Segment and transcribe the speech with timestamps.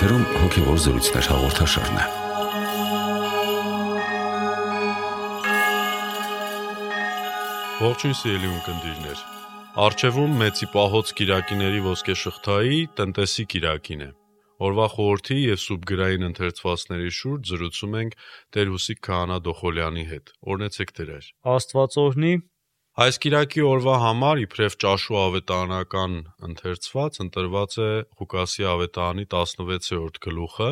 [0.00, 2.04] եթերում հոգևոր զրույցներ հաղորդաշարն է։
[7.84, 9.20] Ողջույն սիրելի ունկնդիրներ։
[9.84, 14.10] Արխիվում մեծի պահոց Կիրակիների ոսկե շղթայի տնտեսի Կիրակին է։
[14.70, 18.16] Օրվա խորհրդի եւ սուբգրային ընթերցվածների շուրջ զրուցում ենք
[18.56, 21.28] Տեր Հուսիկ Քահանա Դոխոլյանի հետ։ Օրնեցեք Տերեր։
[21.60, 22.32] Աստվածօրհնի
[23.00, 26.16] Այս Կիրակի օրվա համար իբրև ճաշու ավետարանական
[26.48, 27.86] ընթերցված ընտրված է
[28.18, 30.68] Ղուկասի ավետարանի 16-րդ գլուխը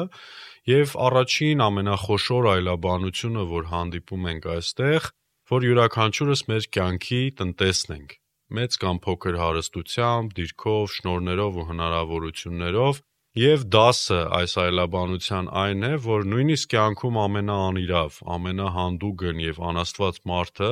[0.68, 5.10] եւ առաջին ամենախոշոր այլաբանությունը, որ հանդիպում ենք այստեղ,
[5.54, 8.16] որ յուրաքանչյուրս մեր կյանքի տնտեսն ենք
[8.58, 13.04] մեծ կամ փոքր հարստությամբ, դիրքով, շնորներով ու հնարավորություններով
[13.38, 20.70] Եվ դասը այս այլաբանության այն է, որ նույնիսկ կյանքում ամենաանիրավ, ամենահանդուգն եւ անաստված մարդը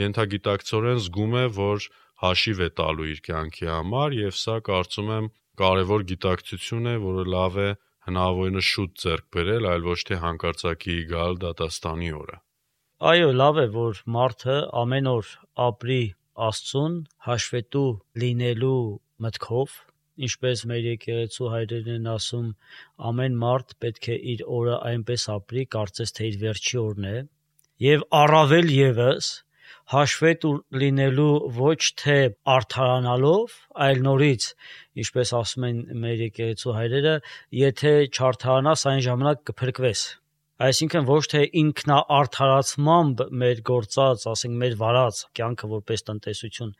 [0.00, 1.86] ենթագիտակցորեն զգում է, որ
[2.22, 5.28] հաշիվ է տալու իր կյանքի համար եւ սա կարծում եմ
[5.62, 7.68] կարևոր գիտակցություն է, որը լավ է
[8.06, 12.38] հնարավորինս շուտ ձեռք բերել, այլ ոչ թե հանկարծակի գալ դատաստանի օրը։
[13.12, 15.30] Այո, լավ է, որ մարդը ամեն օր
[15.66, 16.02] ապրի
[16.46, 16.94] Աստծուն
[17.26, 17.88] հաշվետու
[18.22, 18.82] լինելու
[19.22, 19.72] մտքով,
[20.26, 22.46] ինչպես մեր եկեղեցու հայրերն են ասում,
[23.10, 27.16] ամեն մարդ պետք է իր օրը այնպես ապրի, կարծես թե իր վերջի օրն է,
[27.86, 29.30] եւ առավել եւս
[29.92, 32.16] հաշվետու լինելու ոչ թե
[32.54, 34.46] արդարանալով, այլ նորից,
[35.02, 37.14] ինչպես ասում են մեր եկեղեցու հայրերը,
[37.58, 40.04] եթե չարթարանաս այն ժամանակ կփրկվես։
[40.62, 46.74] Այսինքն ոչ թե ինքնաարթարացմամբ մեր գործած, ասենք մեր վարած կյանքը որպես տնտեսություն,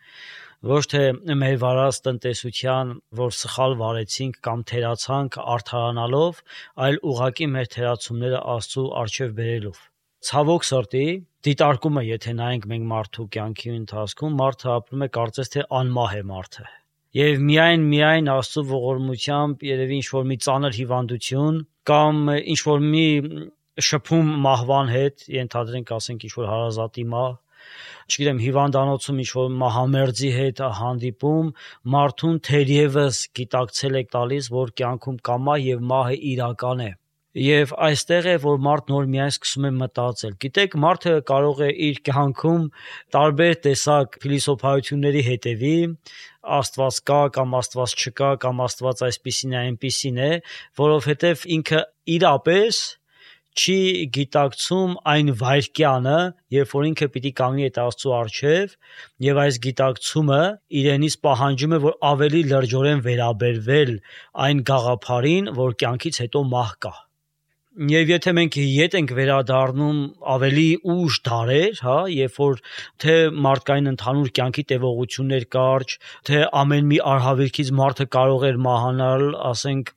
[0.72, 1.04] ոչ թե
[1.42, 6.44] մեր վարած տնտեսության, որ սխալ վարեցինք կամ թերացանք արդարանալով,
[6.86, 9.88] այլ ուղակի մեր թերացումները Աստծո արչև բերելով
[10.28, 11.06] ցավոք սրտի
[11.46, 16.66] դիտարկումը եթե նայենք մենք մարդու կյանքի ընթացքում մարդը ապրում է կարծես թե անմահ է մարդը
[17.18, 21.58] եւ միայն միայն Աստծո ողորմությամբ երևի ինչ որ մի ծանր հիվանդություն
[21.90, 22.20] կամ
[22.52, 23.06] ինչ որ մի
[23.88, 27.34] շփում մահվան հետ ենթադրենք ասենք ինչ որ հարազատի մահ
[28.12, 31.52] չգիտեմ հիվանդանոցում ինչ որ մահամերձի հետ հանդիպում
[31.94, 36.90] մարդուն թերևս գիտակցել է տալիս որ կյանքում կամա եւ մահը իրական է
[37.32, 42.00] Եվ այստեղ է, որ մարդ նոր միայն սկսում է մտածել։ Գիտեք, մարդը կարող է իր
[42.04, 42.64] կյանքում
[43.16, 45.76] տարբեր տեսակ փիլիսոփայությունների հետևի,
[46.56, 50.28] Աստված կա կամ Աստված չկա կամ Աստված այսպեսին է, այնպեսին է,
[50.82, 51.80] որովհետև ինքը
[52.16, 52.80] իրապես
[53.52, 53.78] չի
[54.16, 56.18] գիտակցում այն վայրկյանը,
[56.56, 58.76] երբ որ ինքը պիտի կանգնի այդ Աստծո առջև,
[59.28, 60.42] եւ այս գիտակցումը
[60.82, 63.94] իրենից պահանջում է, որ ավելի լրջորեն վերաբերվել
[64.48, 66.94] այն գաղափարին, որ կյանքից հետո մահ կա։
[67.72, 72.58] Եվ եթե մենք ետ ենք վերադառնում ավելի ուշ դարեր, հա, երբ որ
[73.00, 73.14] թե
[73.46, 75.94] մարդկային ընդհանուր կյանքի տևողություններ կարճ,
[76.28, 79.92] թե ամեն մի արհավիրքից մարդը կարող էր մահանալ, ասենք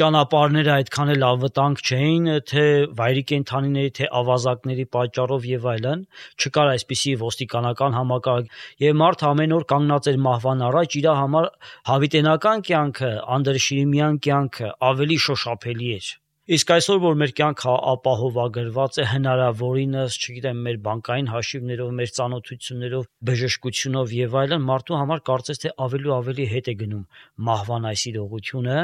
[0.00, 2.64] ճանապարհները այդքան էլ անվտանգ չէին, թե
[3.02, 6.06] վայրի կենթանիների, թե ավազակների պատճառով եւ այլն,
[6.40, 11.52] չկար այսպիսի ոստիկանական համակարգ եւ մարդը ամեն օր կանգնած էր մահվան առաջ, իր համար
[11.92, 16.12] հավիտենական կյանքը, անդրշիրիմյան կյանքը ավելի շոշափելի էր
[16.48, 24.14] Իսկ այսօր որ մեր կյանքը ապահովագրված է հնարավորինս, չգիտեմ, մեր բանկային հաշիվներով, մեր ծանոթություններով, բժշկությունով
[24.16, 27.04] եւ այլն, մարդու համար կարծես թե ավելի ու ավելի հետ է գնում
[27.50, 28.78] մահվան այս իրողությունը,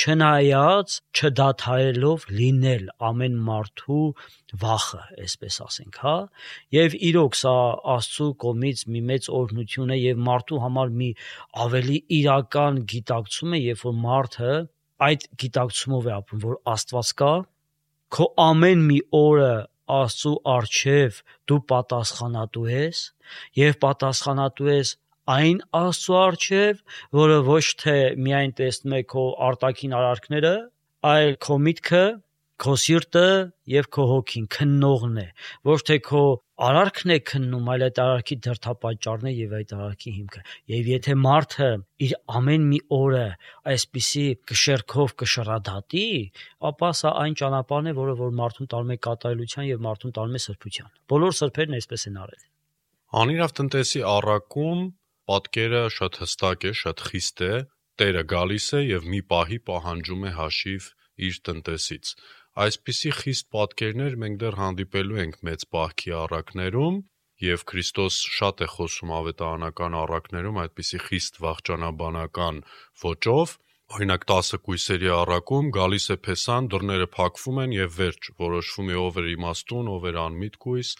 [0.00, 4.02] չնայած չդադարելով լինել ամեն մարդու
[4.64, 6.18] վախը, այսպես ասենք, հա։
[6.72, 7.56] Եվ իրոք սա
[7.94, 11.10] Աստծո կողմից մի մեծ օրհնություն է եւ մարդու համար մի
[11.68, 14.54] ավելի իրական գիտակցում է, երբ որ մարդը
[15.04, 17.32] այդ գիտակցումով է ապրում, որ Աստված կա,
[18.14, 19.54] քո ամեն մի օրը
[19.94, 21.16] Աստծո արչև
[21.50, 23.00] դու պատասխանատու ես
[23.60, 24.92] եւ պատասխանատու ես
[25.34, 26.80] այն Աստծո արչև,
[27.20, 30.54] որը ոչ թե միայն տեսնում է քո արտաքին արարքները,
[31.10, 32.04] այլ քո միտքը,
[32.64, 33.26] քո սիրտը
[33.70, 35.26] եւ քո հոգին քննողն է
[35.68, 36.22] ոչ թե քո
[36.64, 41.68] արարքն է քննում այլ այդ արարքի դրթապաճառն է եւ այդ արարքի հիմքը եւ եթե մարդը
[42.06, 43.24] իր ամեն մի օրը
[43.74, 46.06] այսպիսի կշերքով կշռադատի
[46.70, 50.42] ապա սա այն ճանապարհն է որը որ մարդուն տալու է կատարելության եւ մարդուն տալու է
[50.46, 52.44] սրբության բոլոր սրբերն այսպես են արել
[53.24, 54.84] անիրավ տնտեսի առակում
[55.34, 57.54] պատկերը շատ հստակ է շատ խիստ է
[58.00, 60.88] տերը գալիս է եւ մի պահի պահանջում է հաշիվ
[61.24, 62.14] իր տնտեսից
[62.54, 66.98] Այսպիսի խիստ պատկերներ մենք դեռ հանդիպելու ենք մեծ պահքի առակներում,
[67.44, 72.60] եւ Քրիստոս շատ է խոսում ավետարանական առակներում այդպիսի խիստ վախճանաբանական
[73.02, 73.56] ոճով,
[73.96, 79.18] օրինակ 10 կույսերի առակում գալիս է փեսան, դռները փակվում են եւ վերջ, որոշվում է ով
[79.18, 80.94] է իմաստուն, ով է անմիտ կույս,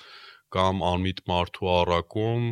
[0.58, 2.50] կամ անմիտ մարդու առակում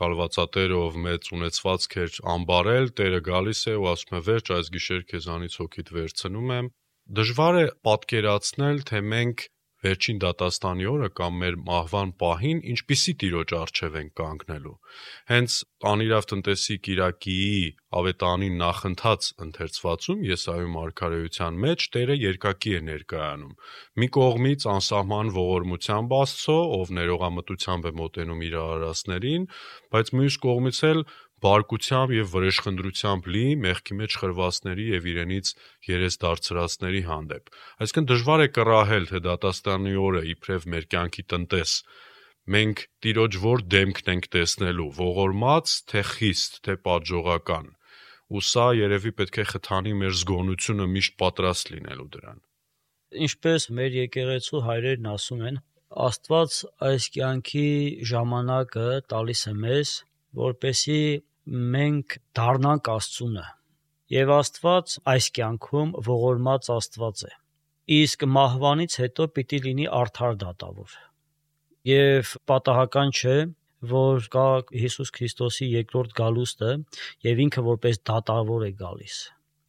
[0.00, 4.20] կալվածատերը, ով մեծ ունեցվածք էր ամբարել, Տերը գալիս է ու ասում է.
[4.26, 6.70] «Վերջ, այս գիշեր քեզանից հոգիդ վերցնում եմ»։
[7.10, 9.48] Դժվար է պատկերացնել, թե մենք
[9.84, 14.74] վերջին դատաստանի օրը կամ մեր մահվան պահին ինչպիսի Տիրոջ առջև ենք կանգնելու։
[15.30, 15.56] Հենց
[15.90, 17.62] Անիրավ տնտեսի Կիրակիի
[18.00, 23.56] ավետարանի նախընթաց ընթերցվածում Եսայու մարգարեության մեջ Տերը երկակի է ներկայանում։
[24.04, 29.50] Մի կողմից անսահման ողորմությամբ Աստծո, ով ներողամտությամբ է մոտենում իր արարածներին,
[29.90, 31.04] բայց մյուս կողմից էլ
[31.44, 35.52] բարկությամբ եւ վրեժխնդրությամբ լի մեղքի մեջ խրվածների եւ իրենից
[35.90, 37.50] երես դարձրածների հանդեպ։
[37.80, 41.74] Այսինքն դժվար է կռահել, թե դատաստանի օրը իբրև մեր կյանքի տնտես
[42.50, 47.66] մենք Տիրոջ որ դեմքն ենք տեսնելու՝ ողորմած, թե խիստ, թե պատժողական։
[48.30, 52.38] Ու սա երևի պետք է խթանի մեր զգոնությունը միշտ պատրաստ լինելու դրան։
[53.26, 55.56] Ինչպես մեր եկեղեցու հայրերն ասում են,
[55.90, 57.70] Աստված այս կյանքի
[58.06, 59.94] ժամանակը տալիս է մեզ,
[60.38, 61.00] որպեսի
[61.46, 63.46] մենք դառնանք Աստծունը։
[64.14, 67.32] Եվ Աստված այս կյանքում ողորմած Աստված է։
[68.00, 70.94] Իսկ մահվանից հետո պիտի լինի արդար դատավոր։
[71.90, 73.36] Եվ պատահական չէ,
[73.90, 74.46] որ կա
[74.84, 76.72] Հիսուս Քրիստոսի երկրորդ գալուստը
[77.26, 79.20] եւ ինքը որպես դատավոր է գալիս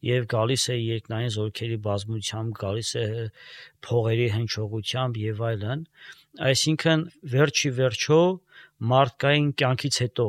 [0.02, 3.06] եւ գալիս է երկնային զորքերի բազմությամբ, գալիս է
[3.86, 5.84] փողերի հնչողությամբ եւ այլն,
[6.50, 7.04] այսինքն
[7.34, 8.20] վերջի վերջո
[8.92, 10.26] մարդկային կյանքից հետո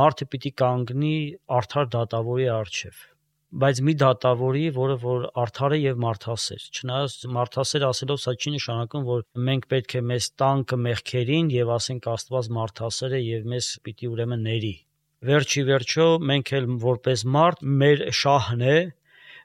[0.00, 1.16] մարդը պիտի կանգնի
[1.58, 3.02] արդար դատավորի առջև
[3.54, 9.04] բայց մի դատավորի, որը որ արդար է եւ մարդասեր։ Չնայած մարդասեր ասելով սա չի նշանակում,
[9.06, 14.10] որ մենք պետք է մեզ տանք մեղքերին եւ ասենք Աստված մարդասեր է եւ մեզ պիտի
[14.10, 14.74] ուրեմն ների։
[15.30, 18.78] Վերջի վերջո մենք էլ որպես մարդ մեր շահն է,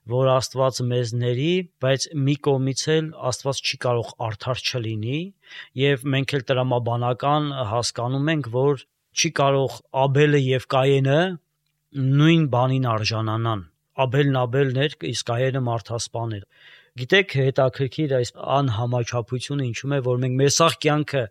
[0.09, 1.53] որ Աստված մեզ ների,
[1.85, 5.19] բայց մի կողմից էլ Աստված չի կարող արդար չլինի
[5.85, 11.19] եւ մենք էլ տրամաբանական հասկանում ենք, որ չի կարող Աբելը եւ Կայենը
[12.19, 13.63] նույն բանին արժանանան։
[14.05, 16.43] Աբելն Աբելն էր, իսկ Կայենը մարդասպան էր։
[16.99, 21.21] Գիտեք, հետաքրքիր այս անհամաչափությունը ինչու՞մ է, որ մենք մեր սաղ կյանքը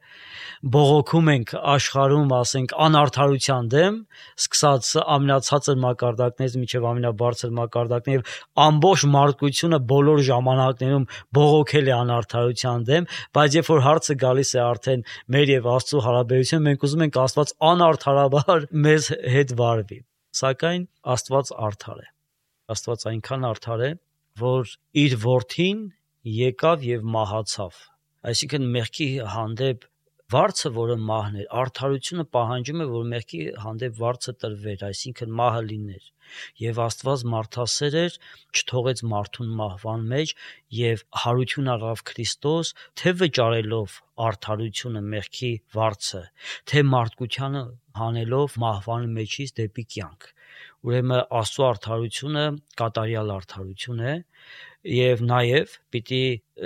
[0.75, 3.99] բողոքում ենք աշխարհում, ասենք, անարթարության դեմ,
[4.39, 8.33] սկսած ամենացածր մակարդակներից մինչև ամենաբարձր մակարդակն եւ
[8.65, 11.07] ամբողջ մարդկությունը բոլոր ժամանակներում
[11.39, 15.07] բողոքել է անարթարության դեմ, բայց երբ որ հարցը գալիս է արդեն
[15.37, 19.99] մեր եւ Աստծո հարաբերություն, մենք ուզում ենք Աստված անարթարաբար մեզ հետ վարվի։
[20.39, 20.85] Սակայն
[21.19, 22.09] Աստված արդար է։
[22.69, 23.91] Աստված այնքան արդար է,
[24.41, 24.75] որ
[25.05, 25.87] իր որդին
[26.39, 27.87] եկավ եւ մահացավ
[28.27, 29.85] այսինքն մեղքի հանդեպ
[30.33, 36.09] վարձը, որը մահն էր, արդարությունը պահանջում է, որ մեղքի հանդեպ վարձը տրվեր, այսինքն մահը լիներ։
[36.61, 38.19] Եվ Աստված մարդասեր էր,
[38.59, 40.35] չթողեց մարդուն մահվան մեջ
[40.79, 43.97] եւ հարություն առավ Քրիստոս, թե վճարելով
[44.29, 46.23] արդարությունը մեղքի վարձը,
[46.69, 47.65] թե մարդկությանը
[48.03, 50.29] հանելով մահվան մեջից դեպի կյանք։
[50.87, 52.45] Ուրեմն Աստծո արդարությունը
[52.79, 54.13] կատարյալ արդարություն է
[54.95, 56.21] եւ նաեւ պիտի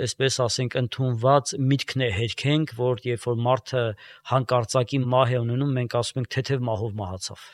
[0.05, 3.83] այսպես ասենք ընդունված միտքն է հերքենք, որ երբ որ մարդը
[4.33, 7.51] հանկարծակի մահ է ունենում, մենք ասում ենք թեթև մահով մահացավ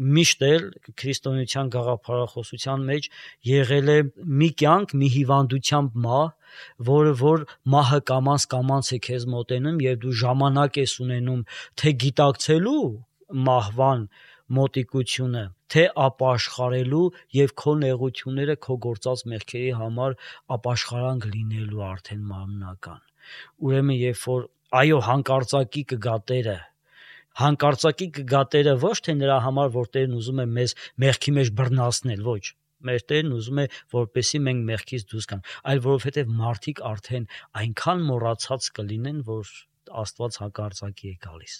[0.00, 0.62] միշտ էլ
[1.00, 3.08] քրիստոնեության գաղափարախոսության մեջ
[3.50, 3.96] եղել է
[4.40, 6.24] մի կյանք, մի հիվանդությամբ մահ,
[6.88, 11.44] որը որ մահը կամանց կամանց է քեզ մոտենում եւ դու ժամանակ ես ունենում
[11.82, 12.84] թե գիտակցելու
[13.50, 14.06] մահվան
[14.58, 17.04] մոտիկությունը, թե ապաշխարելու
[17.36, 20.16] եւ քո նեղությունները քո գործած մեղքերի համար
[20.56, 23.04] ապաշխարանք լինելու արդեն մարմնական։
[23.68, 24.48] Ուրեմն երբ որ
[24.80, 26.58] այո հանկարծակի կգա Տերը
[27.40, 32.24] հանկարծակի կգա Տերը ոչ թե նրա համար որ Տերն ուզում է մեզ մեղքի մեջ բռնացնել,
[32.26, 32.42] ոչ
[32.90, 37.26] մեր Տերն ուզում է որպեսի մենք մեղքից դուրս գանք, այլ որովհետև մարդիկ արդեն
[37.62, 39.54] այնքան մոռացած կլինեն, որ
[40.00, 41.54] Աստված հանկարծակի է գալիս։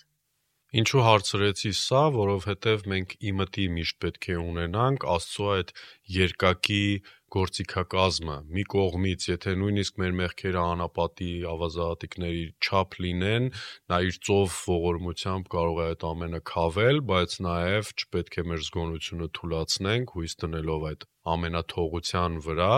[0.70, 5.72] Ինչու հարցրեցի սա, որովհետև մենք իմտի միշտ պետք է ունենանք Աստծո այդ
[6.10, 6.84] երկակի
[7.30, 13.46] գործիքակազմը մի կողմից, եթե նույնիսկ մեր մեղքերը անապատի ավազատիկների չափ լինեն,
[13.92, 19.28] նա իր ծով ողորմությամբ կարող է այդ ամենը քավել, բայց նաև չպետք է մեր զգոնությունը
[19.38, 22.74] թուլացնենք, հույս դնելով այդ ամենաթողության վրա,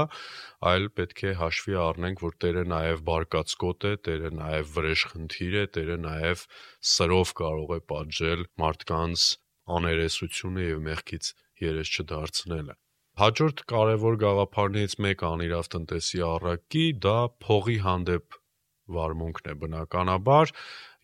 [0.72, 5.98] այլ պետք է հաշվի առնենք, որ Տերը նաև բարկացկոտ է, Տերը նաև վրեժխնդիր է, Տերը
[6.04, 6.46] նաև
[6.92, 9.26] սրով կարող է պատժել մարդկանց
[9.78, 12.82] աներեսությունը եւ մեղքից երես չդարձնելը։
[13.20, 18.38] Հաջորդ կարևոր գաղափարներից մեկը անիրավ տնտեսի առակի դա փողի հանդեպ
[18.94, 20.52] վարմունքն է բնականաբար,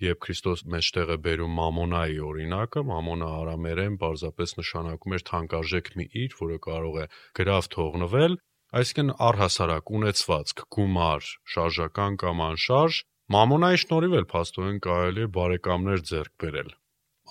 [0.05, 6.39] երբ Քրիստոս մեջտեղ է բերում մամոնայի օրինակը, մամոնը արամերեն պարզապես նշանակում էր թանկարժեք մի իր,
[6.41, 7.07] որը կարող է
[7.41, 8.41] գրավ թողնվել,
[8.81, 13.05] այսինքն առհասարակ ունեցվածք, գումար, շարժական կամ անշարժ,
[13.37, 16.77] մամոնայի շնորհիվ էլ փաստորեն կարելի է բարեկամներ ձեռք բերել։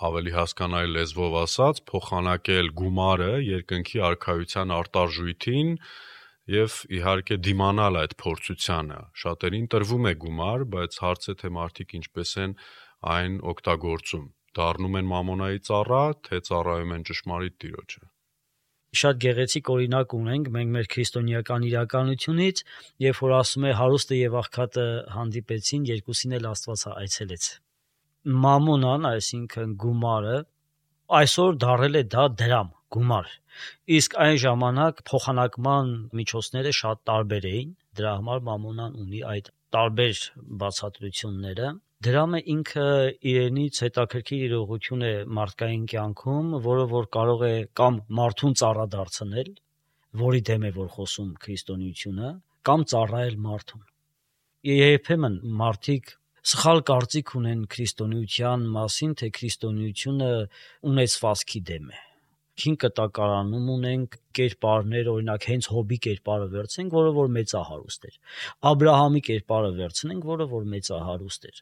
[0.05, 5.71] ավելի հասկանալի լեզվով ասած, փոխանակել գումարը երկնքի արխայության արտարժույթին
[6.53, 12.35] եւ իհարկե դիմանալ այդ փորձությանը։ Շատերին տրվում է գումար, բայց հարց է թե մարդիկ ինչպես
[12.43, 12.53] են
[13.17, 18.05] այն օգտագործում։ Դառնում են մամոնայի ծառա, թե ծառայում են ճշմարիտ Տիրոջը
[18.97, 22.63] շատ գեղեցիկ օրինակ ունենք մենք մեր քրիստոնեական իրականությունից,
[23.05, 24.89] երբ որ ասում է հարուստը եւ աղքատը
[25.19, 27.53] հանդիպեցին, երկուսին էլ Աստվածը այցելեց
[28.27, 30.37] մամոնան, այսինքն գումարը,
[31.17, 33.29] այսօր դարել է դա դրամ, գումար։
[33.97, 37.69] Իսկ այն ժամանակ փոխանակման միջոցները շատ տարբեր էին,
[37.99, 40.23] դրա համար մամոնան ունի այդ տարբեր
[40.63, 41.69] բացատրությունները։
[42.07, 42.89] Դրամը ինքը
[43.31, 49.49] իրենից հետաքրքիր իրողություն է մարդկային կյանքում, որը որ կարող է կամ մարդուն ծառադարձնել,
[50.27, 52.29] որի դեմ է որ խոսում քրիստոնեությունը,
[52.67, 53.83] կամ ծառայել մարդուն։
[54.67, 56.13] Երբեմն մարդիկ
[56.47, 60.33] սխալ կարծիք ունեն քրիստոնեության մասին, թե քրիստոնեությունը
[60.91, 62.03] ունեցվածքի դեմ է
[62.57, 68.15] հին կտակարանում ունենք կերպարներ, օրինակ հենց Հոբի կերպարը վերցնենք, որը որ մեծահարուստ էր։
[68.71, 71.61] Աբրահամի կերպարը վերցնենք, որը որ մեծահարուստ էր։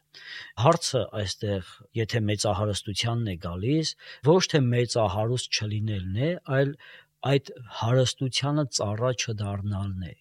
[0.64, 3.92] Հարցը այստեղ, եթե մեծահարստությանն է գալիս,
[4.30, 6.72] ոչ թե մեծահարուստ չլինելն է, այլ
[7.26, 7.50] այդ
[7.80, 10.14] հարստությանը ծառա չդառնալն է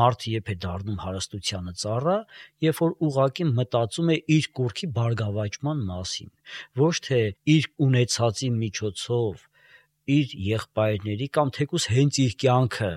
[0.00, 2.16] մարդ երբ է դառնում հարստությանը ծառա,
[2.66, 6.32] երբ որ ուղակի մտածում է իր կուրքի բարգավաճման մասին,
[6.82, 7.20] ոչ թե
[7.58, 9.46] իր ունեցածի միջոցով
[10.18, 12.92] իր եղբայրների կամ թեկուս հենց իր կյանքը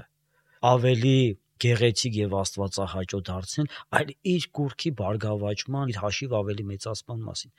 [0.72, 1.18] ավելի
[1.62, 7.51] գեղեցիկ եւ աստվածահաճո դարձնել, այլ իր կուրքի բարգավաճման, իր հաշիվ ավելի մեծացման մասին։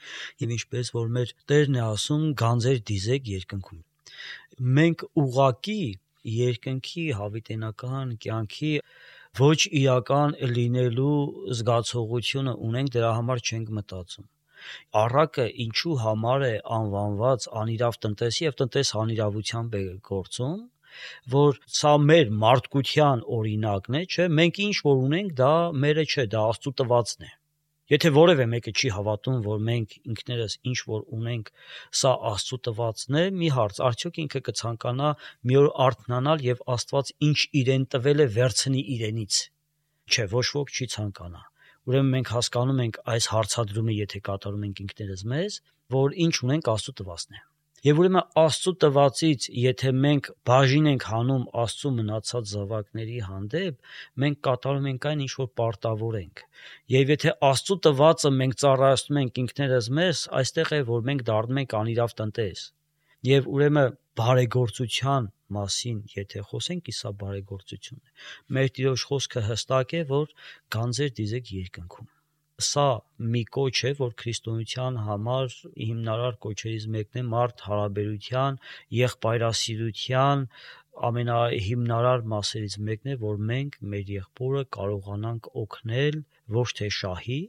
[0.42, 3.82] Եվ ինչպես որ մեր Տերն է ասում, գանձեր դիզեք երկնքում։
[4.78, 5.82] Մենք ուղակի
[6.30, 8.72] երկնքի հավիտենական կյանքի
[9.40, 11.16] ոչ իրական լինելու
[11.58, 14.28] զգացողությունը ունենք, դրա համար չենք մտածում։
[15.02, 20.60] Առակը ինչու համար է անվանված անիրավ տնտեսի եւ տնտես անիրավությամբ է գործում,
[21.34, 26.44] որ սա մեր մարդկության օրինակն է, չէ, մենք ինչ որ ունենք, դա մերը չէ, դա
[26.52, 27.32] Աստծո տվածն է։
[27.92, 31.50] Եթե որևէ մեկը չի հավատում, որ մենք ինքներս ինչ որ ունենք,
[32.00, 35.10] սա Աստծո տվածն է, մի հարց, արդյոք ինքը կցանկանա
[35.50, 39.42] մի օր արթնանալ եւ Աստված ինչ իրեն տվել է վերցնի իրենից։
[40.08, 41.46] Չէ, ոչ ոք չի ցանկանա։
[41.92, 45.62] Ուրեմն մենք հասկանում ենք այս հարցադրումը, եթե կատարում ենք ինքներս մեզ,
[46.00, 47.48] որ ինչ ունենք Աստծո տվածն է։
[47.82, 53.80] Եվ ուրեմն Աստծո տվածից, եթե մենք բաժին ենք հանում Աստծո մնացած զավակների հանդեպ,
[54.22, 56.44] մենք կատարում ենք այն, ինչ որ պարտավոր ենք։
[56.94, 61.76] Եվ եթե Աստծո տվածը մենք ծառայացնում ենք ինքներս մեզ, այստեղ է, որ մենք դառնում ենք
[61.82, 62.64] անիրավ տնտես։
[63.32, 68.16] Եվ ուրեմն բարեգործության մասին, եթե խոսենք, իսա բարեգործությունն է։
[68.58, 70.34] Մեր Տիրոջ խոսքը հստակ է, որ
[70.78, 72.12] գանձեր դիզեք երկնքում
[72.66, 72.86] սա
[73.34, 78.58] մի կոչ է, որ քրիստոնեության համար հիմնարար կոչերից մեկն է մարդ հարաբերության,
[78.98, 80.44] եղբայրասիրության
[81.08, 86.18] ամենահիմնարար մասերից մեկն է, որ մենք մեր եղբորը կարողանանք օգնել
[86.58, 87.40] ոչ թե շահի,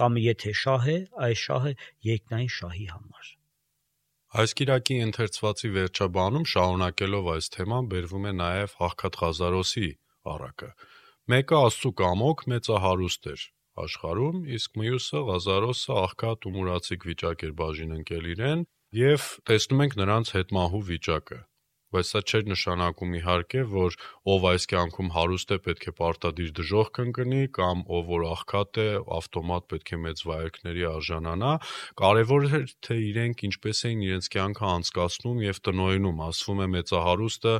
[0.00, 1.72] կամ եթե շահ է, այս շահը
[2.10, 3.32] երկնային շահի համար։
[4.36, 9.88] Այս Կիրակի ընթերցվածի վերջաբանում շարունակելով այս թեման բերվում է նաև Հաղքատ Ղազարոսի
[10.32, 10.70] առակը։
[11.32, 13.44] Մեկը Աստծո կամոք մեծահարուստ էր,
[13.84, 18.64] աշխարհում, իսկ մյուսը Ղազարոսը աղքատ ու մուրացիկ վիճակ էր բաժին ընկել իրեն,
[19.02, 21.42] եւ տեսնում ենք նրանց հետմահու վիճակը։
[21.94, 23.96] Բայց սա չէր նշանակում իհարկե, որ
[24.32, 28.86] ով այս կյանքում հարուստ է, պետք է պարտադիր դժոխք կընկնի կամ ով որ աղքատ է,
[29.16, 31.52] ավտոմատ պետք է մեծ վայրկների արժանանա,
[32.02, 37.54] կարևոր էր թե իրենք ինչպես էին իրենց կյանքը անցկացնում եւ տնօրինում։ Ասվում է մեծահարուստը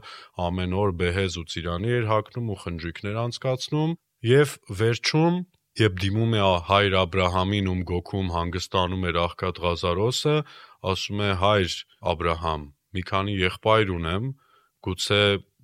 [0.46, 3.96] ամեն օր բեհեզ ու ծիրանի էր հագնում ու խնջույքներ անցկացնում
[4.26, 5.38] եւ վերջում
[5.79, 10.33] Երբ դիմում է հայր Աբ รา համին, ում գոգում հանգստանում էր աղքատ Ղազարոսը,
[10.91, 11.29] ասում է.
[11.41, 11.75] «Հայր
[12.11, 14.25] Աբ รา համ, մի քանի եղբայր ունեմ,
[14.87, 15.21] գուցե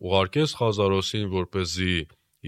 [0.07, 1.95] ուղարկես Ղազարոսին, որպեսզի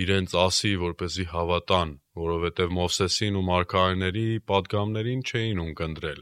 [0.05, 1.91] իրենց ասի, որպեսզի հավատան,
[2.23, 6.21] որովհետև Մովսեսին ու մարգարեների պատգամներին չէին ունկնդրել»։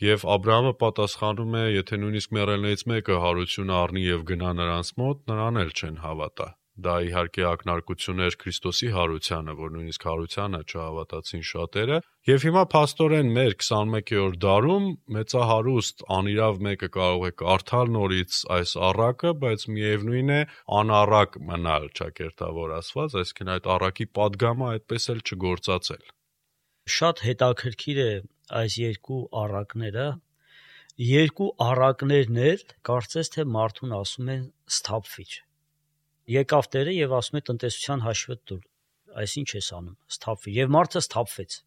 [0.00, 1.64] Եվ Աբ รา համը պատասխանում է.
[1.76, 6.93] «Եթե նույնիսկ մեռելներից մեկը հարություն առնի եւ գնա նրանց մոտ, նրան էլ չեն հավատա»։ Դա
[7.07, 14.41] իհարկե ակնարկություն էր Քրիստոսի հարությանը, որ նույնիսկ հարությանը չհավատացին շատերը, եւ հիմա փաստորեն մեր 21-րդ
[14.45, 20.41] դարում մեծահարուստ անիրավ մեկը կարող է կարդալ նորից այս առակը, բայց միևնույն է
[20.81, 26.05] անառակ մնալ ճակերտավոր ասված, այսինքն այդ առակի падգամը այդպես էլ չգործացել։
[26.95, 28.11] Շատ հետաքրքիր է
[28.65, 30.11] այս երկու առակները,
[31.07, 35.44] երկու առակներն էլ կարծես թե մարդուն ասում են սթափվիչ
[36.31, 38.63] եկավ Տերը եւ ասում է տնտեսության հաշվը տուր։
[39.21, 41.57] Այսինչ ես անում, սթափվի։ Եվ մարդը սթափվեց։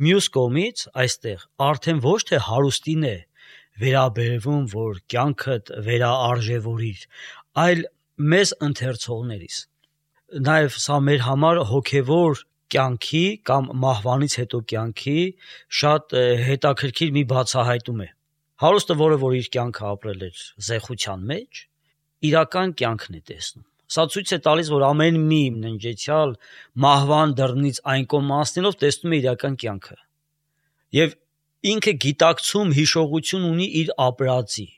[0.00, 3.16] Մյուս կողմից այստեղ արդեն ոչ թե հարուստին է
[3.80, 7.02] վերաբերվում, որ կյանքդ վերաարժևորիր,
[7.64, 7.82] այլ
[8.30, 9.58] մեզ ընթերցողներիս։
[10.46, 15.20] Նաև սա մեր համար հոգևոր կյանքի կամ մահվանից հետո կյանքի
[15.80, 16.14] շատ
[16.46, 18.08] հետաքրքիր մի բացահայտում է։
[18.60, 21.62] Հարուստը, որը որ իր կյանքը ապրել էր զեղության մեջ,
[22.30, 26.34] իրական կյանքն է տեսնում։ Սա ցույց է տալիս, որ ամեն մի ննջեցյալ
[26.84, 29.96] մահվան դռնից այն կողմ անցնելով տեսնում է իրական կյանքը։
[31.00, 31.16] Եվ
[31.70, 34.68] ինքը գիտակցում հիշողություն ունի իր ապրածի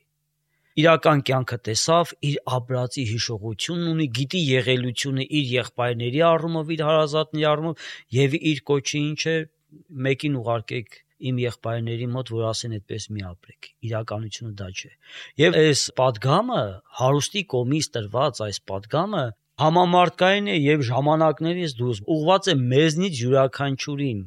[0.81, 7.90] իրական կյանքը տեսավ, իր ապրածի հիշողությունն ունի, գիտի եղելությունը իր եղբայրների առումով, իր հարազատների առումով
[8.16, 9.37] եւ իր կոչի ինչ է
[10.07, 10.97] մեկին ուղարկեք
[11.31, 14.91] իմ եղբայրների մոտ, որ ասեն այդպես մի ապրեք։ Իրականությունը դա չէ։
[15.43, 16.62] Եվ այս падգամը,
[17.02, 19.25] հարուստի կոմից տրված այս падգամը
[19.62, 24.23] համամարտկային է եւ ժամանակներից դուրս ուղված է մեզնից յուրաքանչյուրին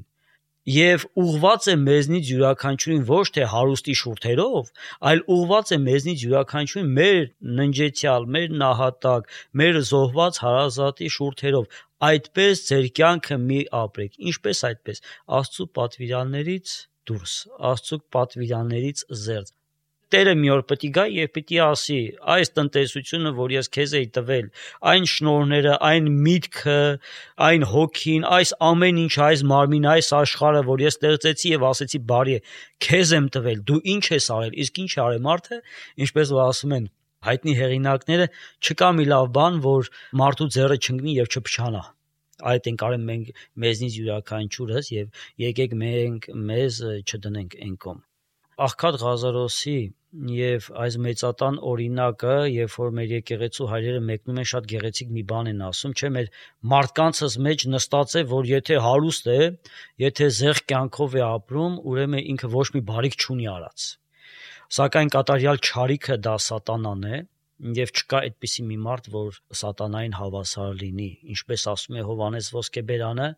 [0.73, 4.71] եւ ուղված է մեզնից յուրաքանչյուրին ոչ թե հարուստի շուրթերով,
[5.09, 7.19] այլ ուղված է մեզնից յուրաքանչյուրին մեր
[7.59, 9.29] ննջեցյալ, մեր նահատակ,
[9.61, 11.69] մեր զոհված հարազատի շուրթերով
[12.07, 15.05] այդպես ձեր կյանքը մի ապրեք ինչպես այդպես
[15.41, 17.37] աստծո պատվիրաններից դուրս
[17.73, 19.55] աստծո պատվիրաններից զերծ
[20.13, 21.95] Տերը մի օր պետք է գա եւ պիտի ասի
[22.33, 24.49] այս տնտեսությունը, որ ես քեզ էի տվել,
[24.91, 26.75] այն շնորները, այն միտքը,
[27.47, 32.37] այն հոգին, այս ամեն ինչ, այս մարմին, այս աշխարհը, որ ես ստեղծեցի եւ ասեցի բարի
[32.37, 32.43] է,
[32.85, 35.59] քեզ եմ տվել, դու ինչ ես արել, իսկ ինչ արել մարդը,
[36.05, 36.87] ինչպես որ ասում են
[37.25, 38.31] հայտնի հեղինակները,
[38.61, 41.85] չկա մի լավ բան, որ մարդու ձեռը չընկնի եւ չփչանա
[42.53, 48.03] այդ ենք արել մենք մեզնից յուրաքանչյուրս եւ եկեք մենք մեզ չդնենք կողմ
[48.65, 49.79] աղքատ Ղազարոսի
[50.31, 55.49] եւ այս մեծատան օրինակը, երբ որ մեր եկեղեցու հայրերը մեկնում են շատ գեղեցիկ մի բան
[55.51, 56.29] են ասում, չէ՞ մեր
[56.73, 59.39] մարդկանցս մեջ նստած է, որ եթե հարուստ է,
[60.05, 63.87] եթե զեղ կյանքով է ապրում, ուրեմն ինքը ոչ մի բարիք չունի արած։
[64.79, 67.19] Սակայն կատարյալ ճարիքը դա սատանան է,
[67.79, 73.29] եւ չկա այդպիսի մի մարդ, որ սատանային հավասար լինի, ինչպես ասում է Հովանես Ոսկեբերանը,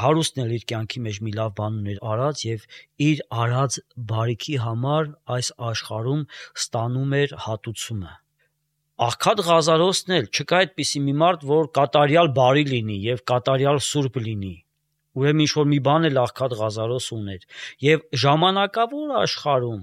[0.00, 2.66] հարուստն էլ իր կյանքի մեջ մի լավ բան ուներ արած եւ
[3.10, 3.78] իր արած
[4.10, 6.26] բարիքի համար այս աշխարհում
[6.62, 8.12] ստանում էր հատուցումը
[9.00, 14.56] աղքատ Ղազարոսն էլ չկա այդպիսի մի մարդ, որ կատարյալ բարի լինի եւ կատարյալ սուրբ լինի։
[15.20, 17.46] Ուրեմն ինչ որ մի բան էլ աղքատ Ղազարոս ուներ
[17.86, 19.80] եւ ժամանակավոր աշխարհում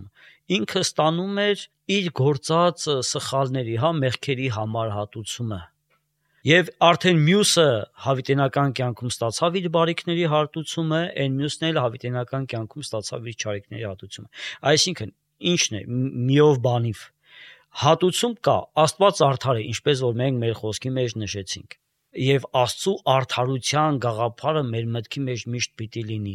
[0.55, 1.63] ինքը ստանում էր
[1.97, 5.59] իր գործած սխալների, հա, մեղքերի համար հատուցումը։
[6.47, 7.67] Եվ արդեն մյուսը
[8.05, 14.29] հավիտենական կյանքում ստացավ իր բարիքների հարտուցումը, այն մյուսն էլ հավիտենական կյանքում ստացավ իր չարիքների հատուցումը։
[14.71, 15.11] Այսինքն,
[15.51, 15.81] ի՞նչն է
[16.27, 17.01] միով բանիվ
[17.77, 21.75] հատուցում կա աստված արդար է ինչպես որ մենք մեր խոսքի մեջ նշեցինք
[22.27, 26.33] եւ աստծու արդարության գաղափարը մեր մտքի մեջ միշտ պիտի լինի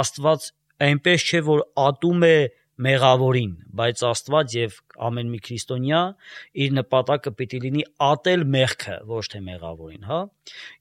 [0.00, 0.48] աստված
[0.88, 2.34] այնպես չէ որ ատում է
[2.82, 6.00] մեղավորին, բայց Աստված եւ ամեն մի քրիստոնյա
[6.64, 10.20] իր նպատակը պիտի լինի ատել մեղքը, ոչ թե մեղավորին, հա?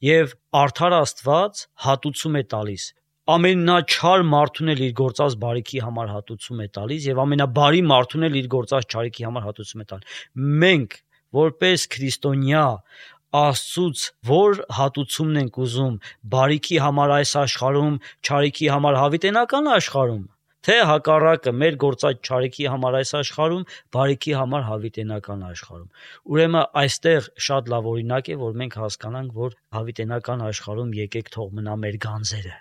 [0.08, 2.88] Եվ արդար Աստված հատուցում է տալիս
[3.32, 8.48] ամենաչար մարդուն էլ իր գործած բարիքի համար հատուցում է տալիս եւ ամենաբարի մարդուն էլ իր
[8.56, 10.24] գործած չարիքի համար հատուցում է տալիս։
[10.64, 10.98] Մենք
[11.38, 12.66] որպես քրիստոնյա
[13.42, 15.94] Աստծուց որ հատուցումն ենք ուզում
[16.34, 20.26] բարիքի համար այս աշխարհում, չարիքի համար հավիտենական աշխարհում
[20.68, 23.64] թե հակառակը մեր գործած ճարիքի համար այս աշխարհում,
[23.96, 25.88] բարիքի համար հավիտենական աշխարհում։
[26.36, 31.80] Ուրեմն այստեղ շատ լավ օրինակ է, որ մենք հասկանանք, որ հավիտենական աշխարհում եկեք թող մնա
[31.86, 32.54] մեր գանձերը,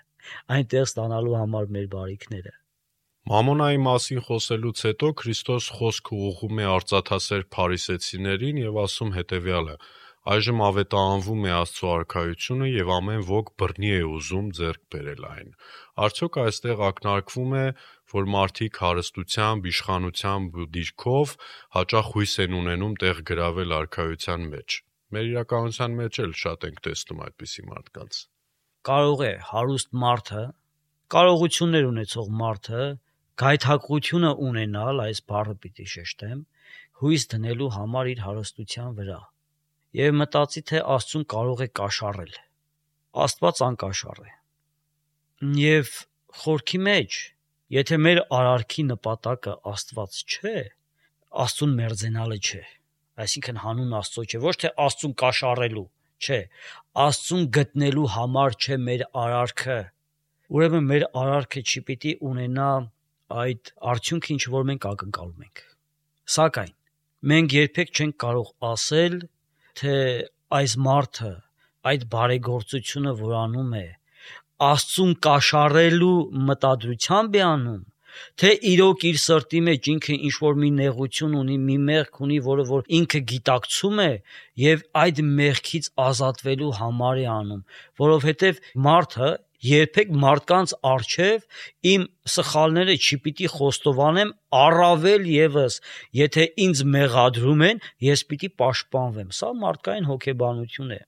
[0.57, 2.57] այնտեղ ստանալու համար մեր բարիքները։
[3.29, 9.75] Մամոնայի մասին խոսելուց հետո Քրիստոս խոսքը ուղղում է արծաթասեր փարիսեցիներին եւ ասում հետեւյալը.
[10.21, 15.47] Այժմ ավետարանվում է Աստծո արքայությունը եւ ամեն ոք բռնի է ուզում ձեռք բերել այն։
[16.05, 17.63] Արդյոք այստեղ ակնարկվում է,
[18.13, 21.33] որ մարդիկ հարստությամբ, իշխանությամբ ու դիրքով
[21.77, 24.77] հաճախ հույս են ունենում տեղ գրավել արքայության մեջ։
[25.17, 28.21] Մեր իրականության մեջ էլ շատ ենք տեսնում այդպիսի մարդկանց։
[28.91, 30.45] Կարող է հարուստ մարդը,
[31.17, 32.85] կարողություններ ունեցող մարդը
[33.41, 36.47] գայթակղությունը ունենալ, այս բառը պիտի շեշտեմ,
[37.01, 39.21] հույս դնելու համար իր հարստության վրա
[39.97, 42.35] եւ մտածի թե Աստծուն կարող է կաշառել։
[43.25, 44.29] Աստված անկաշառ է։
[45.61, 45.89] Եվ
[46.41, 47.17] խորքի մեջ,
[47.75, 50.55] եթե մեր արարքի նպատակը Աստված չէ,
[51.43, 52.61] Աստծուն մերձենալը չէ։
[53.21, 55.85] Այսինքն հանուն Աստծո չէ, ոչ թե Աստծուն կաշառելու,
[56.21, 56.39] չէ,
[57.05, 59.77] Աստծուն գտնելու համար չէ մեր արարքը։
[60.51, 62.69] Ուրեմն մեր արարքը չի պիտի ունենա
[63.41, 65.63] այդ արդյունքը, ինչ որ մենք ակնկալում ենք։
[66.35, 66.73] Սակայն
[67.31, 69.15] մենք երբեք չենք կարող ասել,
[69.79, 69.95] թե
[70.57, 71.31] այս մարդը
[71.91, 73.87] այդ բարեգործությունը, որ անում է,
[74.61, 77.79] Աստծուն կաշառելու մտադրությամբ է անում,
[78.41, 82.65] թե իրոք իր սրտի մեջ ինքը ինչ որ մի նեղություն ունի, մի մեղք ունի, որը
[82.71, 84.11] որ ինքը գիտակցում է
[84.63, 87.63] եւ այդ մեղքից ազատվելու համար է անում,
[88.03, 89.31] որովհետեւ մարդը
[89.67, 91.45] երբեք մարդկանց արչև
[91.91, 95.79] իմ սխալները չի պիտի խոստովանեմ առավել եւս
[96.21, 101.01] եթե ինձ մեղադրում են ես պիտի պաշտպանվեմ սա մարդկային հոգեբանություն է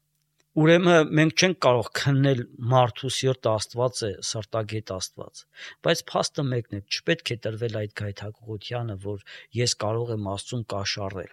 [0.53, 5.39] Ուրեմն մենք չենք կարող քննել մարդու սիրտը Աստված է, սրտագետ Աստված։
[5.87, 9.23] Բայց փաստը մեկն է, չպետք է տրվել այդ գայթակղությանը, որ
[9.57, 11.31] ես կարող եմ Աստծուն կաշառել։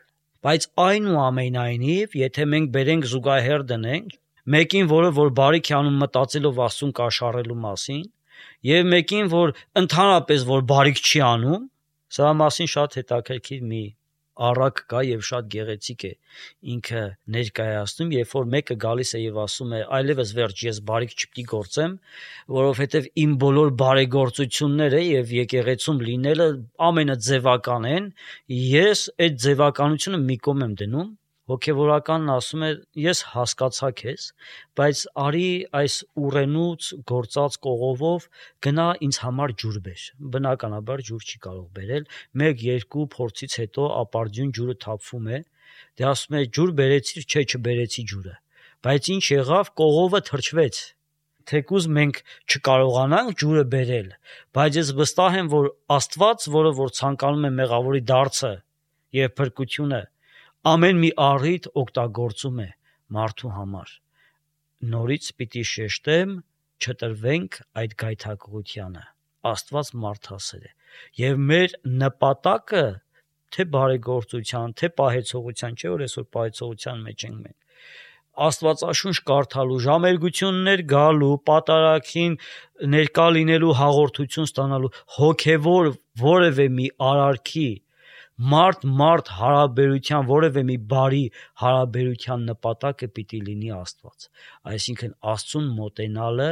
[0.48, 4.16] Բայց այնուամենայնիվ, եթե մենք բերենք զուգահեռ դնենք
[4.56, 8.02] մեկին, որը որ բարիք է անում մտածելով Աստծուն կաշառելու մասին,
[8.70, 11.64] եւ մեկին, որ ընդհանրապես որ բարիք չի անում,
[12.16, 13.82] սա մասին շատ հետաքրքիր մի
[14.40, 16.10] առակ կա եւ շատ գեղեցիկ է
[16.74, 17.02] ինքը
[17.34, 21.96] ներկայացնում, երբ որ մեկը գալիս է եւ ասում է այլևս վերջ ես բարիք չպիտի գործեմ,
[22.56, 26.48] որովհետեւ իմ բոլոր բարեգործությունները եւ եկեղեցում լինելը
[26.88, 28.10] ամենը ձևական են,
[28.70, 31.10] ես այդ ձևականությունը մի կողմ եմ դնում
[31.50, 32.70] հոգևորականն ասում է
[33.04, 34.26] ես հասկացա քեզ,
[34.80, 35.48] բայց արի
[35.80, 38.28] այս ուռենուց գործած կողովով
[38.66, 40.04] գնա ինձ համար ջուր բեր։
[40.36, 42.06] Բնականաբար ջուր չի կարող բերել,
[42.44, 45.42] 1-2 փորձից հետո ապարդյուն ջուրը թափվում է։
[45.98, 48.38] Դե ասում է ջուր բերեցի, չէ, չբերեցի ջուրը։
[48.86, 50.80] Բայց ինչ եղավ, կողովը թրջվեց
[51.50, 52.18] թեկուզ մենք
[52.52, 54.08] չկարողանանք ջուրը բերել,
[54.56, 58.52] բայց ես վստահ եմ, որ Աստված, որը որ ցանկանում է մեղավորի դարձը
[59.18, 60.00] եւ փրկությունը,
[60.68, 62.68] ամեն մի առիթ օգտագործում է
[63.16, 63.94] մարդու համար։
[64.94, 66.34] Նորից պիտի շեշտեմ,
[66.80, 69.04] չտրվենք այդ գայթակղությանը։
[69.50, 70.72] Աստված մարդասեր է
[71.20, 72.84] եւ մեր նպատակը
[73.50, 77.58] թե բարեգործության, թե պահեցողության, չէ՞ որ այսօր պահեցողության մեջ ենք մենք
[78.40, 82.36] Աստվածաշունչ կարդալու, ժամերգություններ գալու, պատարակին
[82.94, 87.66] ներկա լինելու հաղորդություն ստանալու հոգևոր որևէ մի արարքի
[88.40, 91.24] մարդ-մարդ հարաբերության որևէ մի բարի
[91.62, 94.28] հարաբերության նպատակը պիտի լինի Աստված։
[94.72, 96.50] Այսինքն Աստծուն մոտենալը,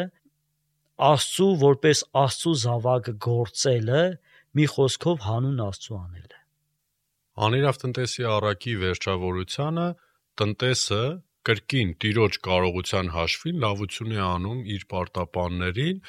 [1.08, 4.02] Աստծու որպես Աստծու զավակը գործելը,
[4.58, 6.42] մի խոսքով հանուն Աստծու անելը։
[7.48, 9.88] Անիրավ տնտեսի առակի վերջավորությունը
[10.42, 11.02] տնտեսը
[11.48, 16.02] կրկին տիրոջ կարողության հաշվին լավություն է անում իր պարտապաններին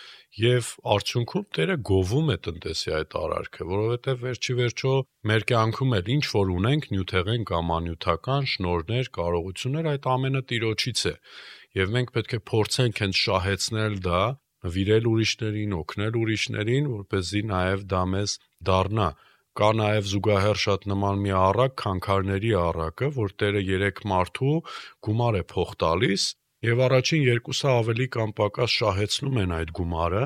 [0.44, 4.92] եւ արդյունքում Տերը գովում է տնտեսի այդ արարքը, որովհետեւ վերջի վերջո
[5.32, 11.16] մեր կյանքում էլ ինչ որ ունենք նյութեղեն կամ անյութական շնորներ, կարողություններ այդ ամենը տիրոջից է
[11.80, 14.22] եւ մենք պետք է փորձենք հենց շահեցնել դա
[14.60, 18.32] նվիրել ուրիշներին, օգնել ուրիշներին, որ เป զի նաև դա մեզ
[18.70, 19.10] դառնա
[19.60, 24.54] Կա նաև զուգահեռ շատ նման մի առակ քանքարների առակը, որ տերը երեք մարդու
[25.08, 26.28] գումար է փող տալիս
[26.68, 30.24] եւ առաջին երկուսը ավելի կամ պակաս շահեցնում են այդ գումարը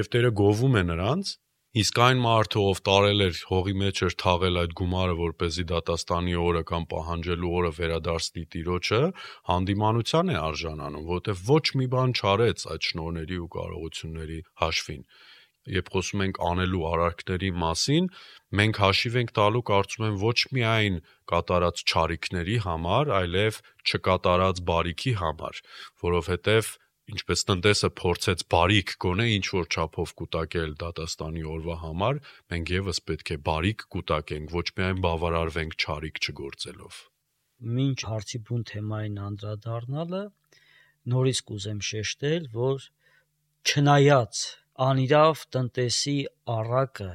[0.00, 1.32] եւ տերը գովում է նրանց
[1.72, 5.62] Իսկ այն մարդը, ով տարել էր հողի մեջ էր թաղել այդ գումարը, որ เป զի
[5.70, 9.00] դատաստանի օրը կամ պահանջելու օրը վերադարձնի տիրոջը,
[9.48, 15.02] հանդիմանության է արժանանում, որովհետև ոչ մի բան չարեց այդ շնորհների ու կարողությունների հաշվին
[15.70, 18.06] երբ խոսում ենք անելու արարքների մասին,
[18.58, 20.96] մենք հաշիվ ենք տալու կարծում եմ ոչ միայն
[21.32, 25.60] կատարած ճարիքների համար, այլև չկատարած բարիքի համար,
[26.02, 26.72] որովհետև
[27.12, 32.20] ինչպես տնտեսը փորձեց բարիք գոնե ինչ որ չափով կուտակել դատաստանի օրվա համար,
[32.52, 37.00] մենք եւս պետք է բարիք կուտակենք, ոչ միայն բավարարվենք ճարիք չգործելով։
[37.62, 40.22] Մինչ հարցի բուն թեմային անդրադառնալը
[41.12, 42.86] նորից կուզեմ շեշտել, որ
[43.62, 44.42] չնայած
[44.86, 46.16] անիրավ տնտեսի
[46.56, 47.10] առակը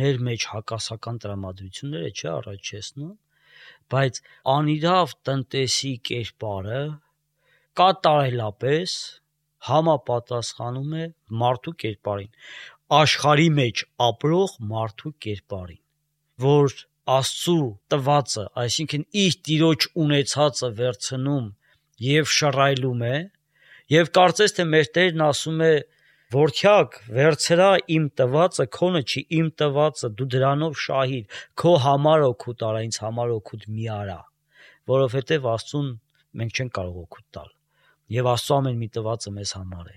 [0.00, 3.14] մեր մեջ հակասական տրամադրությունները չէ առաջացնում,
[3.94, 4.20] բայց
[4.54, 6.82] անիրավ տնտեսի կերպարը
[7.80, 8.98] կատարելապես
[9.68, 11.06] համապատասխանում է
[11.42, 12.30] մարդու կերպարին,
[12.98, 15.82] աշխարի մեջ ապրող մարդու կերպարին,
[16.48, 21.46] որ Աստծու տվածը, այսինքն իր տիրոջ ունեցածը վերցնում
[22.04, 23.14] եւ շռայլում է,
[23.94, 25.70] եւ կարծես թե մեր Տերն ասում է
[26.28, 32.82] Որդյակ, վերցրա իմ տվածը, քոնը չի, իմ տվածը, դու դրանով շահիր, քո համար օգուտ արա,
[32.84, 34.16] ինձ համար օգուտ մի արա,
[34.92, 35.88] որովհետև Աստծուն
[36.40, 37.48] մենք չենք կարող օգուտ տալ։
[38.18, 39.96] Եվ Աստծո ամեն մի տվածը մեզ համար է։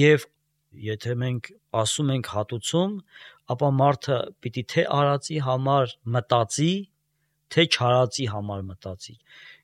[0.00, 0.24] Եվ
[0.86, 1.50] եթե մենք
[1.82, 2.94] ասում ենք հատուցում,
[3.52, 6.72] ապա մարդը պիտի թե արածի համար մտածի,
[7.52, 9.16] թե չարածի համար մտածի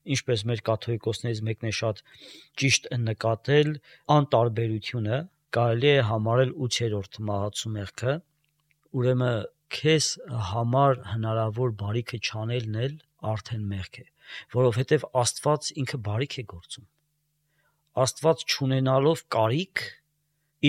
[0.06, 2.02] ինչպես մեր կաթողիկոսներից մեկն է շատ
[2.60, 3.70] ճիշտ նկատել
[4.16, 5.18] անտարբերությունը
[5.56, 8.14] կարելի է համարել 8-րդ մահացու մեղքը,
[9.00, 10.08] ուրեմն քեզ
[10.50, 12.96] համար հնարավոր բարիքը չանելն էլ
[13.32, 14.04] արդեն մեղք է,
[14.56, 16.86] որովհետև Աստված ինքը բարիք է գործում։
[18.04, 19.84] Աստված ճանենալով կարիք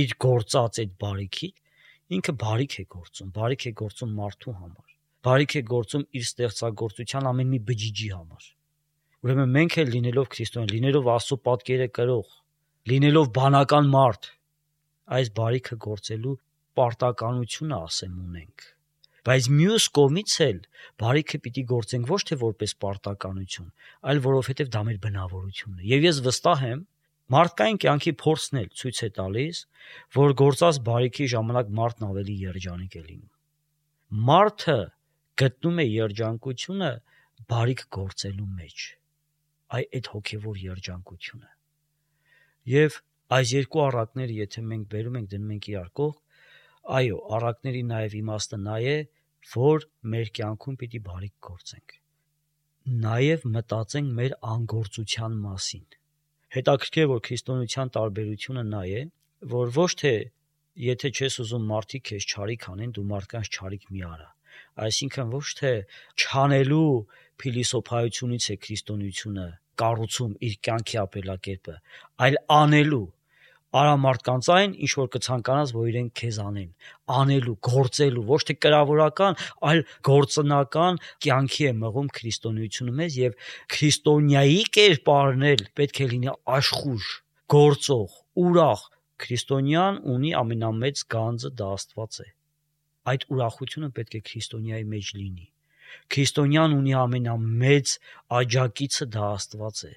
[0.02, 1.50] իր գործած այդ բարիքի
[2.18, 4.96] ինքը բարիք է գործում, բարիք է գործում մարդու համար։
[5.28, 8.48] Բարիք է գործում իր ստեղծագործության ամեն մի բջիջի համար։
[9.28, 12.28] Ուրեմն մենք էլ լինելով քրիստոնյա, լինելով Աստծո պատկերը կրող,
[12.88, 14.30] լինելով բանական մարդ,
[15.18, 16.36] այս բարիքը գործելու
[16.78, 18.68] պարտականությունը ասեմ ունենք։
[19.28, 20.60] Բայց մյուս կողմից էլ
[21.04, 23.72] բարիքը պիտի գործենք ոչ թե որպես պարտականություն,
[24.08, 26.86] այլ որովհետև դա մեր բնավորությունն է։ Եվ ես վստահ եմ,
[27.28, 29.58] Մարդկային կյանքի փորձն էլ ցույց է տալիս,
[30.16, 34.78] որ գործած բարիքի ժամանակ մարդն ավելի երջանիկ է լինում։ Մարդը
[35.42, 36.92] գտնում է երջանկությունը
[37.52, 38.86] բարիք գործելու մեջ։
[39.76, 41.52] Այ այդ հոգևոր երջանկությունը։
[42.78, 43.00] Եվ
[43.36, 46.42] այս երկու առակները, եթե մենք բերում ենք դնում ենք իրար կողք,
[46.98, 48.98] այո, առակների նաև իմաստը նա է,
[49.54, 51.96] որ մեր կյանքում պիտի բարիք գործենք։
[53.08, 55.88] Նաև մտածենք մեր անգործության մասին
[56.56, 59.02] հետաքրքիր է որ քրիստոնեության տարբերությունը նա է,
[59.52, 60.14] որ ոչ թե
[60.88, 64.30] եթե չես ուզում մարդիկ քեզ չարիք անեն, դու մարդկանց չարիք մի արա։
[64.88, 65.72] Այսինքն ոչ թե
[66.24, 66.92] չանելու
[67.44, 69.48] փիլիսոփայությունից է քրիստոնեությունը
[69.82, 71.76] կառուցում իր կյանքի ապրելակերպը,
[72.28, 73.06] այլ անելու
[73.78, 76.70] արամարտկանց այն, ինչ որ կցանկանաս, որ իրենք քեզ անեն,
[77.18, 79.40] անելու, գործելու, ոչ թե կրավորական,
[79.72, 83.38] այլ գործնական կյանքի է մղում քրիստոնեությունը մեզ եւ
[83.76, 87.12] քրիստոնյայի կերպարն էլ պետք է լինի աշխուժ,
[87.58, 88.88] գործող, ուրախ։
[89.18, 92.28] Քրիստոնյան ունի ամենամեծ գանձը դա Աստված է։
[93.12, 95.48] Այդ ուրախությունը պետք է քրիստոնյայի մեջ լինի։
[96.14, 97.94] Քրիստոնյան ունի ամենամեծ
[98.40, 99.94] աջակիցը դա Աստված է։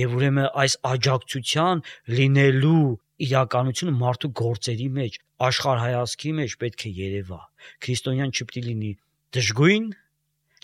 [0.00, 1.82] Եվ ուրեմն այս աջակցության
[2.18, 2.86] լինելու
[3.22, 7.40] իրականությունը մարդու գործերի մեջ, աշխարհայացքի մեջ պետք է երևա։
[7.84, 8.90] Քրիստոնյան չպետք է լինի
[9.34, 9.86] դժգույն,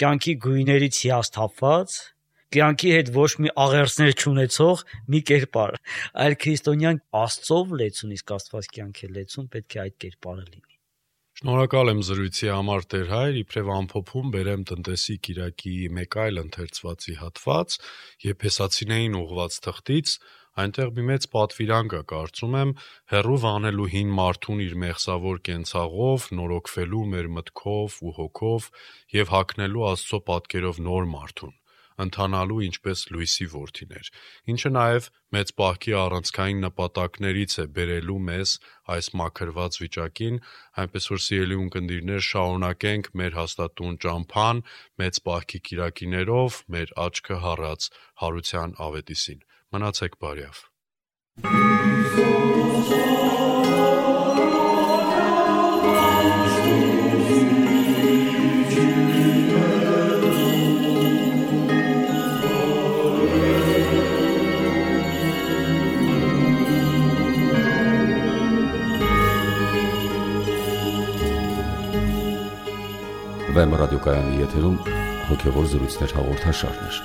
[0.00, 1.94] կյանքի գույներից հիասթափված,
[2.50, 4.82] կյանքի հետ ոչ մի աղերսներ չունեցող
[5.14, 5.78] մի կերպար,
[6.24, 10.76] այլ քրիստոնյան Աստծով լեցուն, իսկ Աստված կյանք է լեցուն, պետք է այդ կերպարը լինի։
[11.40, 17.76] Շնորհակալ եմ զրույցի համար Տեր հայր, իբրև ամփոփում բերեմ տնտեսի Կիրակի մեկ այլ ընթերցվածի հատված,
[18.26, 20.16] Եփեսացիներին ուղված թղթից
[20.58, 22.74] Այնտեղ մի մեծ պատվիրան կա, կարծում եմ,
[23.12, 28.68] հեռու վանելու հին մարդուն իր մեղսավոր կենցաղով, նորոգվելու մեր մտքով ու հոգով
[29.20, 31.56] եւ հագնելու Աստծո պատկերով նոր մարդուն
[32.00, 34.10] ընթանալու ինչպես լույսի որդիներ,
[34.52, 38.54] ինչը նաև մեծ պահքի առանցքային նպատակներից է բերելու մեզ
[38.94, 40.40] այս մաքրված վիճակին,
[40.84, 44.64] այնպես որ սիրելի ունկնդիրներ շարունակենք մեր հաստատուն ճամփան
[45.04, 47.90] մեծ պահքի կիրակիներով մեր աչքը հառած
[48.24, 50.56] հարության ավետիսին։ Մնացեք բարյավ։
[73.50, 74.76] Վեմ ռադիոկայանի եթերում
[75.30, 77.02] հոգևոր զրույցներ հաղորդաշարներ։